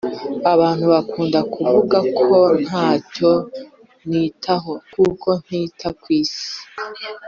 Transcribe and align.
Abantu 0.53 0.85
bakunda 0.93 1.39
kuvuga 1.53 1.97
ko 2.21 2.37
ntacyo 2.65 3.31
nitaho 4.09 4.73
kuko 4.93 5.29
ntita 5.45 5.89
kw’isi 5.99 6.51